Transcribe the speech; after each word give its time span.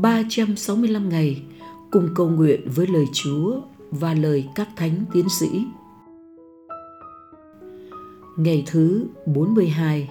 365 0.00 1.08
ngày 1.08 1.42
cùng 1.90 2.08
cầu 2.14 2.28
nguyện 2.28 2.60
với 2.74 2.86
lời 2.86 3.04
Chúa 3.12 3.60
và 3.90 4.14
lời 4.14 4.48
các 4.54 4.68
thánh 4.76 5.04
tiến 5.12 5.28
sĩ. 5.28 5.64
Ngày 8.36 8.64
thứ 8.66 9.06
42 9.26 10.10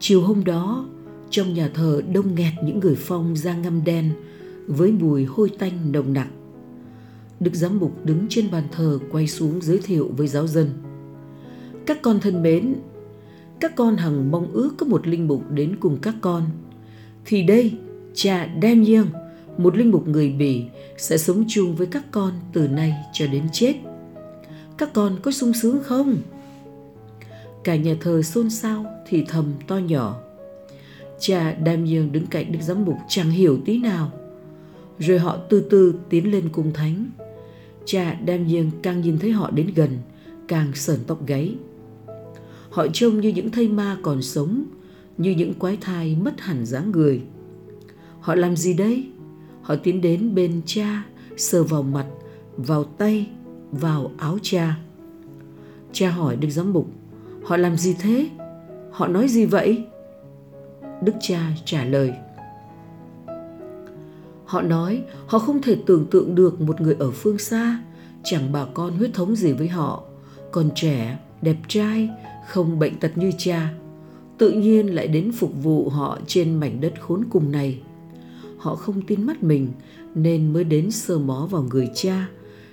Chiều 0.00 0.20
hôm 0.20 0.44
đó, 0.44 0.86
trong 1.30 1.54
nhà 1.54 1.70
thờ 1.74 2.02
đông 2.12 2.34
nghẹt 2.34 2.52
những 2.64 2.80
người 2.80 2.94
phong 2.98 3.36
da 3.36 3.54
ngăm 3.54 3.84
đen 3.84 4.12
với 4.66 4.92
mùi 4.92 5.24
hôi 5.24 5.50
tanh 5.58 5.92
nồng 5.92 6.12
nặc. 6.12 6.28
Đức 7.40 7.54
giám 7.54 7.78
mục 7.78 8.04
đứng 8.04 8.26
trên 8.28 8.50
bàn 8.50 8.64
thờ 8.72 8.98
quay 9.10 9.26
xuống 9.26 9.60
giới 9.62 9.78
thiệu 9.78 10.10
với 10.16 10.28
giáo 10.28 10.46
dân. 10.46 10.70
Các 11.86 12.02
con 12.02 12.20
thân 12.20 12.42
mến, 12.42 12.74
các 13.60 13.76
con 13.76 13.96
hằng 13.96 14.30
mong 14.30 14.52
ước 14.52 14.74
có 14.78 14.86
một 14.86 15.06
linh 15.06 15.28
mục 15.28 15.50
đến 15.50 15.76
cùng 15.80 15.98
các 16.02 16.14
con. 16.20 16.42
Thì 17.30 17.42
đây, 17.42 17.72
cha 18.14 18.48
Daniel, 18.62 19.04
một 19.58 19.76
linh 19.76 19.90
mục 19.90 20.08
người 20.08 20.32
Bỉ 20.32 20.64
sẽ 20.96 21.18
sống 21.18 21.44
chung 21.48 21.76
với 21.76 21.86
các 21.86 22.04
con 22.10 22.32
từ 22.52 22.68
nay 22.68 22.94
cho 23.12 23.26
đến 23.26 23.42
chết. 23.52 23.74
Các 24.78 24.92
con 24.92 25.16
có 25.22 25.30
sung 25.30 25.52
sướng 25.52 25.78
không? 25.82 26.16
Cả 27.64 27.76
nhà 27.76 27.94
thờ 28.00 28.22
xôn 28.22 28.50
xao 28.50 28.86
thì 29.08 29.24
thầm 29.28 29.44
to 29.66 29.76
nhỏ. 29.76 30.20
Cha 31.20 31.56
Daniel 31.66 32.06
đứng 32.06 32.26
cạnh 32.26 32.52
Đức 32.52 32.58
Giám 32.62 32.84
Mục 32.84 32.96
chẳng 33.08 33.30
hiểu 33.30 33.58
tí 33.64 33.78
nào. 33.78 34.10
Rồi 34.98 35.18
họ 35.18 35.36
từ 35.48 35.60
từ 35.70 35.94
tiến 36.08 36.32
lên 36.32 36.48
cung 36.48 36.72
thánh. 36.72 37.10
Cha 37.84 38.16
Daniel 38.26 38.66
càng 38.82 39.00
nhìn 39.00 39.18
thấy 39.18 39.30
họ 39.30 39.50
đến 39.50 39.70
gần, 39.74 39.98
càng 40.48 40.74
sờn 40.74 40.98
tóc 41.06 41.26
gáy. 41.26 41.54
Họ 42.70 42.86
trông 42.92 43.20
như 43.20 43.28
những 43.28 43.50
thây 43.50 43.68
ma 43.68 43.96
còn 44.02 44.22
sống, 44.22 44.64
như 45.18 45.30
những 45.30 45.54
quái 45.54 45.76
thai 45.80 46.16
mất 46.22 46.40
hẳn 46.40 46.66
dáng 46.66 46.90
người. 46.92 47.22
Họ 48.20 48.34
làm 48.34 48.56
gì 48.56 48.74
đấy? 48.74 49.08
Họ 49.62 49.76
tiến 49.76 50.00
đến 50.00 50.34
bên 50.34 50.62
cha, 50.66 51.04
sờ 51.36 51.62
vào 51.62 51.82
mặt, 51.82 52.06
vào 52.56 52.84
tay, 52.84 53.30
vào 53.72 54.10
áo 54.16 54.38
cha. 54.42 54.78
Cha 55.92 56.10
hỏi 56.10 56.36
Đức 56.36 56.50
Giám 56.50 56.72
Mục, 56.72 56.88
họ 57.44 57.56
làm 57.56 57.76
gì 57.76 57.96
thế? 58.00 58.28
Họ 58.90 59.08
nói 59.08 59.28
gì 59.28 59.44
vậy? 59.44 59.84
Đức 61.02 61.14
cha 61.20 61.52
trả 61.64 61.84
lời, 61.84 62.12
Họ 64.48 64.62
nói 64.62 65.02
họ 65.26 65.38
không 65.38 65.62
thể 65.62 65.76
tưởng 65.86 66.06
tượng 66.10 66.34
được 66.34 66.60
một 66.60 66.80
người 66.80 66.96
ở 66.98 67.10
phương 67.10 67.38
xa, 67.38 67.80
chẳng 68.24 68.52
bà 68.52 68.64
con 68.74 68.96
huyết 68.98 69.10
thống 69.14 69.36
gì 69.36 69.52
với 69.52 69.68
họ, 69.68 70.02
còn 70.52 70.70
trẻ, 70.74 71.18
đẹp 71.42 71.56
trai, 71.68 72.08
không 72.48 72.78
bệnh 72.78 73.00
tật 73.00 73.18
như 73.18 73.32
cha, 73.38 73.72
tự 74.38 74.50
nhiên 74.50 74.94
lại 74.94 75.08
đến 75.08 75.32
phục 75.32 75.62
vụ 75.62 75.88
họ 75.88 76.18
trên 76.26 76.60
mảnh 76.60 76.80
đất 76.80 76.94
khốn 77.00 77.24
cùng 77.30 77.52
này. 77.52 77.80
Họ 78.58 78.76
không 78.76 79.02
tin 79.02 79.26
mắt 79.26 79.42
mình 79.42 79.68
nên 80.14 80.52
mới 80.52 80.64
đến 80.64 80.90
sờ 80.90 81.18
mó 81.18 81.48
vào 81.50 81.62
người 81.62 81.90
cha, 81.94 82.28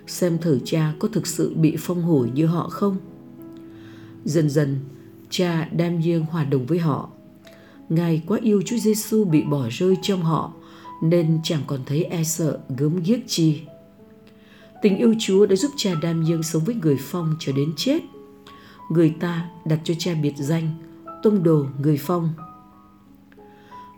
xem 0.08 0.38
thử 0.38 0.60
cha 0.66 0.94
có 1.00 1.08
thực 1.08 1.28
sự 1.28 1.54
bị 1.56 1.76
phong 1.80 2.02
hổi 2.02 2.30
như 2.34 2.46
họ 2.46 2.70
không. 2.70 2.98
Dần 4.26 4.50
dần, 4.50 4.80
cha 5.30 5.70
đam 5.72 6.00
nhiêng 6.00 6.26
hòa 6.26 6.44
đồng 6.44 6.66
với 6.66 6.80
họ. 6.80 7.10
Ngài 7.90 8.22
quá 8.28 8.40
yêu 8.42 8.62
Chúa 8.66 8.78
Giêsu 8.78 9.24
bị 9.24 9.42
bỏ 9.42 9.68
rơi 9.72 9.96
trong 10.02 10.24
họ 10.24 10.54
nên 11.04 11.40
chẳng 11.44 11.62
còn 11.68 11.80
thấy 11.86 12.04
e 12.04 12.24
sợ 12.24 12.60
gớm 12.78 13.04
ghiếc 13.04 13.20
chi. 13.28 13.62
Tình 14.82 14.98
yêu 14.98 15.16
Chúa 15.20 15.46
đã 15.46 15.56
giúp 15.56 15.72
cha 15.78 15.92
đam 16.02 16.26
dương 16.26 16.44
sống 16.44 16.64
với 16.64 16.76
người 16.76 16.98
phong 17.00 17.36
cho 17.40 17.52
đến 17.52 17.74
chết. 17.78 18.00
Người 18.90 19.14
ta 19.20 19.50
đặt 19.66 19.80
cho 19.84 19.94
cha 19.98 20.14
biệt 20.22 20.34
danh 20.38 20.70
tông 21.26 21.44
đồ 21.44 21.66
người 21.82 21.98
phong. 21.98 22.30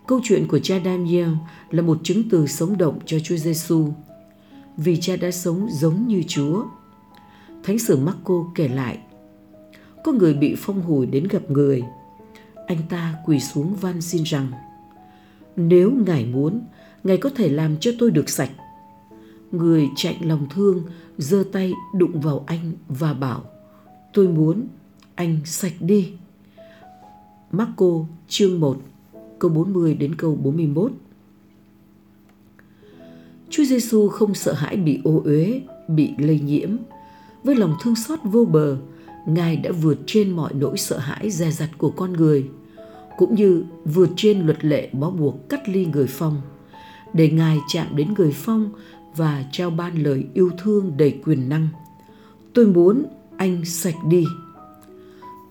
Câu 0.07 0.19
chuyện 0.23 0.47
của 0.47 0.59
cha 0.59 0.79
Daniel 0.85 1.29
là 1.69 1.81
một 1.81 1.99
chứng 2.03 2.29
từ 2.29 2.47
sống 2.47 2.77
động 2.77 2.99
cho 3.05 3.19
Chúa 3.19 3.35
Giêsu, 3.35 3.93
vì 4.77 4.97
cha 5.01 5.15
đã 5.15 5.31
sống 5.31 5.67
giống 5.71 6.07
như 6.07 6.23
Chúa. 6.27 6.63
Thánh 7.63 7.79
sử 7.79 7.97
Marco 7.97 8.33
kể 8.55 8.67
lại, 8.67 8.99
có 10.03 10.11
người 10.11 10.33
bị 10.33 10.55
phong 10.57 10.81
hồi 10.81 11.05
đến 11.05 11.27
gặp 11.27 11.51
người. 11.51 11.83
Anh 12.67 12.79
ta 12.89 13.15
quỳ 13.25 13.39
xuống 13.39 13.75
van 13.75 14.01
xin 14.01 14.23
rằng, 14.23 14.51
nếu 15.55 15.91
Ngài 15.91 16.25
muốn, 16.25 16.61
Ngài 17.03 17.17
có 17.17 17.29
thể 17.35 17.49
làm 17.49 17.77
cho 17.77 17.91
tôi 17.99 18.11
được 18.11 18.29
sạch. 18.29 18.51
Người 19.51 19.89
chạy 19.95 20.17
lòng 20.21 20.47
thương, 20.49 20.83
giơ 21.17 21.43
tay 21.51 21.73
đụng 21.95 22.21
vào 22.21 22.43
anh 22.47 22.71
và 22.87 23.13
bảo, 23.13 23.43
tôi 24.13 24.27
muốn 24.27 24.67
anh 25.15 25.37
sạch 25.45 25.73
đi. 25.79 26.13
Marco 27.57 28.05
chương 28.27 28.59
1 28.59 28.77
câu 29.39 29.51
40 29.51 29.93
đến 29.93 30.15
câu 30.15 30.35
41. 30.35 30.91
Chúa 33.49 33.63
Giêsu 33.63 34.07
không 34.07 34.33
sợ 34.33 34.53
hãi 34.53 34.75
bị 34.77 34.99
ô 35.03 35.21
uế, 35.25 35.61
bị 35.87 36.11
lây 36.17 36.39
nhiễm. 36.39 36.69
Với 37.43 37.55
lòng 37.55 37.73
thương 37.83 37.95
xót 37.95 38.19
vô 38.23 38.45
bờ, 38.45 38.77
Ngài 39.27 39.55
đã 39.55 39.71
vượt 39.71 39.97
trên 40.05 40.31
mọi 40.31 40.53
nỗi 40.53 40.77
sợ 40.77 40.97
hãi 40.97 41.31
dè 41.31 41.51
dặt 41.51 41.69
của 41.77 41.89
con 41.89 42.13
người, 42.13 42.49
cũng 43.17 43.35
như 43.35 43.63
vượt 43.85 44.09
trên 44.15 44.45
luật 44.45 44.65
lệ 44.65 44.89
bó 44.91 45.09
buộc 45.09 45.49
cắt 45.49 45.69
ly 45.69 45.85
người 45.85 46.07
phong, 46.07 46.41
để 47.13 47.29
Ngài 47.29 47.57
chạm 47.73 47.87
đến 47.95 48.13
người 48.17 48.31
phong 48.35 48.69
và 49.15 49.45
trao 49.51 49.69
ban 49.69 50.03
lời 50.03 50.25
yêu 50.33 50.51
thương 50.63 50.97
đầy 50.97 51.19
quyền 51.25 51.49
năng. 51.49 51.67
Tôi 52.53 52.67
muốn 52.67 53.05
anh 53.37 53.65
sạch 53.65 54.05
đi. 54.09 54.25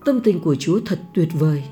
Tâm 0.05 0.19
tình 0.19 0.39
của 0.39 0.55
Chúa 0.55 0.79
thật 0.85 0.99
tuyệt 1.13 1.29
vời. 1.39 1.63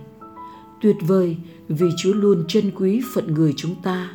Tuyệt 0.82 0.96
vời 1.02 1.38
vì 1.68 1.88
Chúa 1.98 2.14
luôn 2.14 2.44
trân 2.48 2.72
quý 2.76 3.02
phận 3.14 3.34
người 3.34 3.54
chúng 3.58 3.76
ta. 3.84 4.12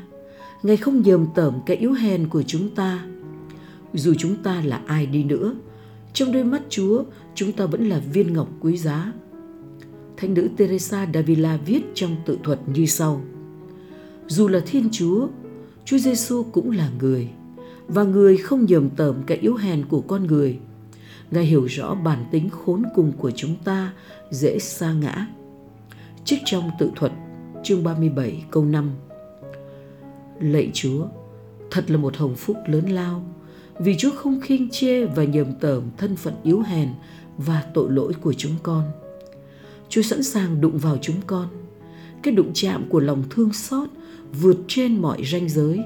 Ngài 0.63 0.77
không 0.77 1.03
nhờm 1.03 1.27
tởm 1.35 1.55
cái 1.67 1.77
yếu 1.77 1.93
hèn 1.93 2.29
của 2.29 2.43
chúng 2.43 2.75
ta. 2.75 3.07
Dù 3.95 4.15
chúng 4.19 4.37
ta 4.37 4.63
là 4.65 4.81
ai 4.87 5.07
đi 5.07 5.25
nữa, 5.25 5.55
trong 6.13 6.33
đôi 6.33 6.45
mắt 6.45 6.63
Chúa, 6.69 7.05
chúng 7.35 7.53
ta 7.53 7.67
vẫn 7.67 7.89
là 7.89 7.99
viên 8.13 8.33
ngọc 8.33 8.49
quý 8.61 8.77
giá. 8.77 9.13
Thánh 10.17 10.35
nữ 10.35 10.49
Teresa 10.57 11.07
Davila 11.15 11.59
viết 11.67 11.83
trong 11.95 12.17
tự 12.27 12.39
thuật 12.43 12.61
như 12.67 12.87
sau: 12.87 13.23
Dù 14.27 14.49
là 14.49 14.61
Thiên 14.67 14.89
Chúa, 14.93 15.29
Chúa 15.85 15.99
Giêsu 15.99 16.43
cũng 16.43 16.71
là 16.71 16.91
người 16.99 17.29
và 17.89 18.03
người 18.03 18.37
không 18.37 18.67
nhờm 18.67 18.91
tởm 18.91 19.23
cái 19.27 19.39
yếu 19.39 19.57
hèn 19.57 19.85
của 19.89 20.01
con 20.01 20.27
người. 20.27 20.59
Ngài 21.31 21.45
hiểu 21.45 21.65
rõ 21.65 21.95
bản 21.95 22.25
tính 22.31 22.51
khốn 22.51 22.83
cùng 22.95 23.13
của 23.13 23.31
chúng 23.31 23.55
ta 23.65 23.93
dễ 24.31 24.59
sa 24.59 24.93
ngã. 24.93 25.27
Trích 26.25 26.41
trong 26.45 26.71
tự 26.79 26.91
thuật 26.97 27.13
chương 27.63 27.85
37 27.85 28.45
câu 28.51 28.65
5 28.65 28.91
Lạy 30.41 30.71
Chúa, 30.75 31.07
thật 31.71 31.91
là 31.91 31.97
một 31.97 32.17
hồng 32.17 32.35
phúc 32.35 32.57
lớn 32.67 32.87
lao 32.87 33.25
vì 33.79 33.97
Chúa 33.99 34.11
không 34.11 34.41
khinh 34.41 34.69
chê 34.71 35.05
và 35.05 35.25
nhầm 35.25 35.47
tởm 35.61 35.83
thân 35.97 36.17
phận 36.17 36.35
yếu 36.43 36.61
hèn 36.61 36.89
và 37.39 37.65
tội 37.75 37.91
lỗi 37.91 38.13
của 38.21 38.33
chúng 38.33 38.53
con. 38.63 38.83
Chúa 39.89 40.03
sẵn 40.03 40.23
sàng 40.23 40.61
đụng 40.61 40.79
vào 40.79 40.99
chúng 41.03 41.17
con. 41.27 41.49
Cái 42.23 42.35
đụng 42.35 42.51
chạm 42.55 42.89
của 42.89 43.01
lòng 43.01 43.23
thương 43.31 43.53
xót 43.53 43.89
vượt 44.41 44.57
trên 44.69 45.03
mọi 45.03 45.25
ranh 45.25 45.49
giới 45.49 45.81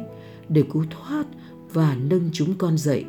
để 0.49 0.65
cứu 0.73 0.85
thoát 0.91 1.27
và 1.73 1.97
nâng 2.11 2.31
chúng 2.33 2.55
con 2.59 2.79
dậy. 2.79 3.05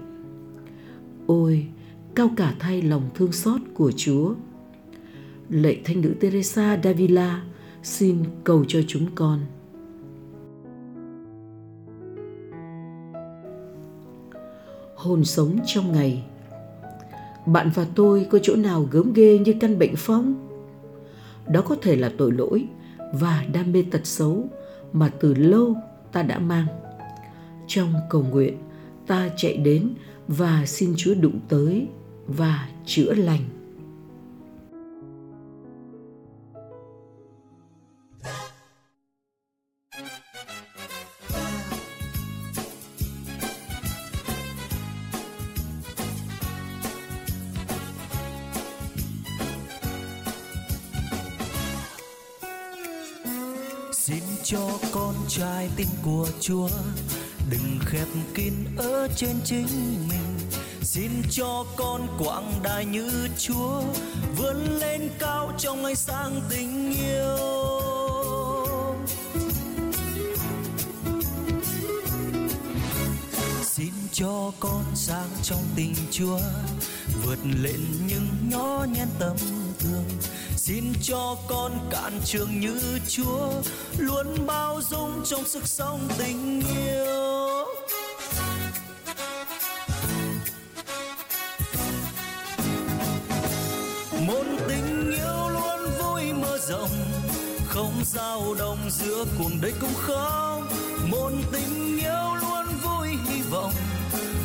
Ôi, 1.27 1.67
cao 2.15 2.29
cả 2.37 2.55
thay 2.59 2.81
lòng 2.81 3.09
thương 3.15 3.31
xót 3.31 3.61
của 3.73 3.91
Chúa. 3.91 4.33
Lạy 5.49 5.81
Thánh 5.83 6.01
nữ 6.01 6.13
Teresa 6.19 6.79
Davila, 6.83 7.43
xin 7.83 8.23
cầu 8.43 8.65
cho 8.67 8.79
chúng 8.87 9.05
con. 9.15 9.39
Hồn 14.95 15.25
sống 15.25 15.59
trong 15.65 15.91
ngày 15.91 16.23
Bạn 17.45 17.69
và 17.75 17.85
tôi 17.95 18.27
có 18.29 18.39
chỗ 18.43 18.55
nào 18.55 18.87
gớm 18.91 19.13
ghê 19.13 19.37
như 19.37 19.53
căn 19.59 19.79
bệnh 19.79 19.93
phong? 19.97 20.47
Đó 21.47 21.61
có 21.61 21.75
thể 21.81 21.95
là 21.95 22.11
tội 22.17 22.31
lỗi 22.31 22.67
và 23.13 23.45
đam 23.53 23.71
mê 23.71 23.83
tật 23.91 24.05
xấu 24.05 24.49
mà 24.93 25.11
từ 25.19 25.33
lâu 25.33 25.75
ta 26.11 26.23
đã 26.23 26.39
mang. 26.39 26.65
Trong 27.67 27.93
cầu 28.09 28.25
nguyện, 28.31 28.57
ta 29.07 29.29
chạy 29.37 29.57
đến 29.57 29.93
và 30.27 30.63
xin 30.65 30.93
Chúa 30.97 31.13
đụng 31.13 31.39
tới 31.49 31.87
và 32.27 32.69
chữa 32.85 33.13
lành. 33.13 33.41
xin 54.07 54.23
cho 54.43 54.69
con 54.91 55.15
trai 55.27 55.69
tin 55.75 55.87
của 56.03 56.27
chúa, 56.39 56.69
đừng 57.49 57.79
khép 57.85 58.07
kín 58.33 58.53
ở 58.77 59.07
trên 59.15 59.35
chính 59.43 59.67
mình. 60.09 60.37
Xin 60.81 61.11
cho 61.29 61.65
con 61.75 62.07
quảng 62.19 62.53
đại 62.63 62.85
như 62.85 63.27
chúa, 63.37 63.81
vươn 64.37 64.77
lên 64.79 65.09
cao 65.19 65.51
trong 65.57 65.85
ánh 65.85 65.95
sáng 65.95 66.41
tình 66.49 66.93
yêu. 66.95 67.37
Xin 73.63 73.93
cho 74.11 74.51
con 74.59 74.83
sáng 74.95 75.29
trong 75.43 75.63
tình 75.75 75.95
chúa, 76.11 76.39
vượt 77.23 77.39
lên 77.61 77.81
những 78.07 78.27
nhỏ 78.49 78.85
nhen 78.95 79.07
tấm 79.19 79.37
thương 79.79 80.05
xin 80.67 80.93
cho 81.01 81.37
con 81.47 81.71
cạn 81.91 82.19
trường 82.25 82.59
như 82.59 82.99
Chúa, 83.07 83.49
luôn 83.97 84.27
bao 84.45 84.81
dung 84.89 85.23
trong 85.25 85.45
sức 85.45 85.67
sống 85.67 85.99
tình 86.17 86.61
yêu. 86.77 87.65
Môn 94.27 94.45
tình 94.67 95.11
yêu 95.11 95.49
luôn 95.49 95.89
vui 95.99 96.33
mơ 96.33 96.57
rộng, 96.67 96.89
không 97.67 97.93
dao 98.05 98.55
động 98.59 98.89
giữa 98.89 99.25
cuộc 99.39 99.51
đời 99.61 99.73
cũng 99.81 99.93
không. 99.95 100.67
Môn 101.11 101.33
tình 101.51 101.99
yêu 101.99 102.35
luôn 102.41 102.65
vui 102.83 103.09
hy 103.29 103.41
vọng, 103.41 103.73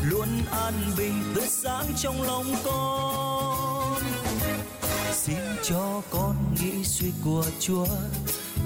luôn 0.02 0.28
an 0.50 0.74
bình 0.98 1.22
tươi 1.34 1.46
sáng 1.48 1.86
trong 1.96 2.22
lòng 2.22 2.54
con 2.64 3.79
xin 5.12 5.38
cho 5.62 6.02
con 6.10 6.36
nghĩ 6.60 6.84
suy 6.84 7.12
của 7.24 7.44
chúa. 7.60 7.86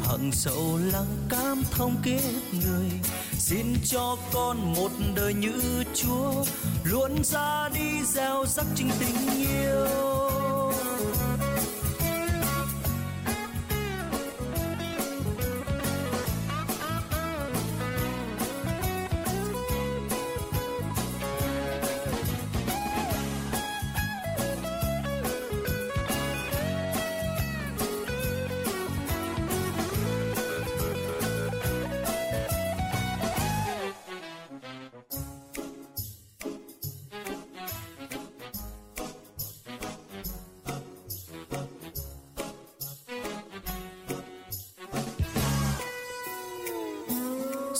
Hằng 0.02 0.32
sâu 0.32 0.78
lắng 0.92 1.16
cam 1.28 1.62
thông 1.70 1.96
kiếp 2.04 2.54
người. 2.64 2.90
Xin 3.38 3.66
cho 3.84 4.16
con 4.32 4.74
một 4.74 4.90
đời 5.14 5.34
như 5.34 5.84
chúa. 5.94 6.44
Luôn 6.84 7.24
ra 7.24 7.68
đi 7.74 8.04
gieo 8.04 8.44
rắc 8.46 8.66
chính 8.74 8.90
tình 9.00 9.46
yêu. 9.48 10.33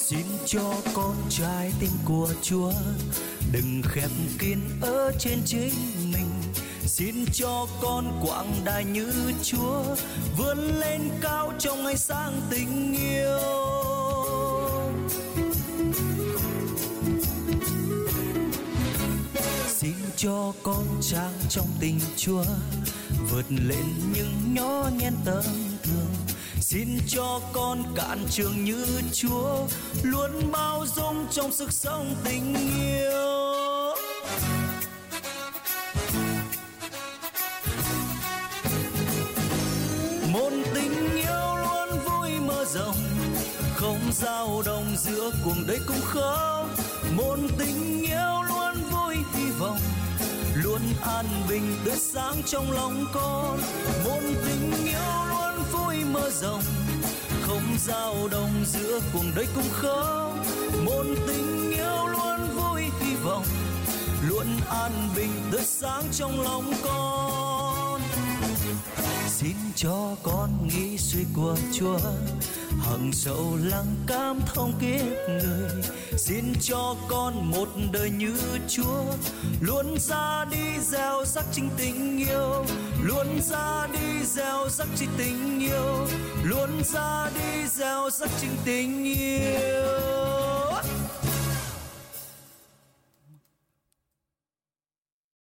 Xin 0.06 0.26
cho 0.46 0.74
con 0.94 1.16
trai 1.30 1.72
tim 1.80 1.90
của 2.04 2.28
chúa, 2.42 2.72
đừng 3.52 3.82
khép 3.84 4.10
kín 4.38 4.58
ở 4.80 5.12
trên 5.18 5.38
chính 5.44 5.74
mình. 6.12 6.30
Xin 6.86 7.14
cho 7.32 7.66
con 7.82 8.20
quảng 8.26 8.60
đại 8.64 8.84
như 8.84 9.32
chúa, 9.42 9.82
vươn 10.38 10.58
lên 10.80 11.00
cao 11.20 11.52
trong 11.58 11.84
ngày 11.84 11.96
sáng 11.96 12.40
tình 12.50 12.94
yêu. 12.94 13.38
Xin 19.68 19.94
cho 20.16 20.52
con 20.62 20.84
trang 21.00 21.32
trong 21.48 21.68
tình 21.80 22.00
chúa, 22.16 22.44
vượt 23.30 23.46
lên 23.48 23.84
những 24.14 24.54
nhỏ 24.54 24.90
nhen 24.98 25.14
tâm 25.24 25.44
xin 26.64 26.98
cho 27.06 27.40
con 27.52 27.82
cạn 27.96 28.26
trường 28.30 28.64
như 28.64 28.86
chúa, 29.12 29.66
luôn 30.02 30.30
bao 30.52 30.86
dung 30.96 31.26
trong 31.30 31.52
sức 31.52 31.72
sống 31.72 32.14
tình 32.24 32.54
yêu. 32.54 33.94
Môn 40.32 40.52
tình 40.74 41.16
yêu 41.16 41.56
luôn 41.56 41.88
vui 42.04 42.30
mơ 42.46 42.64
rộng, 42.74 42.96
không 43.74 44.00
dao 44.12 44.62
động 44.66 44.96
giữa 44.96 45.30
cuộc 45.44 45.56
đời 45.66 45.78
cũng 45.86 46.00
không 46.02 46.68
Môn 47.16 47.40
tình 47.58 48.02
yêu 48.02 48.42
luôn 48.48 48.74
vui 48.90 49.16
hy 49.34 49.50
vọng, 49.58 49.78
luôn 50.54 50.80
an 51.02 51.26
bình 51.48 51.76
tươi 51.84 51.96
sáng 51.96 52.42
trong 52.46 52.72
lòng 52.72 53.04
con. 53.12 53.58
Môn 54.04 54.22
tình 54.44 54.86
yêu 54.86 55.23
mơ 56.14 56.30
rộng 56.30 56.62
không 57.42 57.76
dao 57.78 58.28
động 58.30 58.64
giữa 58.66 59.00
cuồng 59.12 59.32
đời 59.36 59.46
cũng 59.54 59.68
không 59.72 60.44
một 60.84 61.04
tình 61.26 61.70
yêu 61.70 62.06
luôn 62.06 62.48
vui 62.54 62.82
hy 63.00 63.14
vọng, 63.24 63.44
luôn 64.28 64.46
an 64.68 64.92
bình 65.16 65.30
tươi 65.52 65.62
sáng 65.64 66.04
trong 66.12 66.40
lòng 66.40 66.72
con 66.84 67.43
xin 69.28 69.56
cho 69.76 70.16
con 70.22 70.68
nghĩ 70.68 70.98
suy 70.98 71.24
của 71.36 71.56
chúa. 71.72 71.98
Hằng 72.80 73.10
sâu 73.12 73.58
lắng 73.64 73.94
cam 74.06 74.40
thông 74.46 74.72
kiếp 74.80 75.28
người. 75.28 75.82
Xin 76.16 76.44
cho 76.60 76.96
con 77.08 77.50
một 77.50 77.68
đời 77.92 78.10
như 78.10 78.36
chúa. 78.68 79.04
Luôn 79.60 79.96
ra 79.98 80.44
đi 80.50 80.80
gieo 80.82 81.24
rắc 81.24 81.44
chính 81.52 81.70
tình 81.78 82.18
yêu. 82.18 82.64
Luôn 83.02 83.26
ra 83.42 83.86
đi 83.92 84.26
gieo 84.26 84.68
rắc 84.68 84.88
chính 84.96 85.10
tình 85.18 85.60
yêu. 85.60 86.06
Luôn 86.44 86.82
ra 86.84 87.30
đi 87.34 87.68
gieo 87.68 88.10
rắc 88.10 88.30
chính 88.40 88.56
tình 88.64 89.04
yêu. 89.04 90.33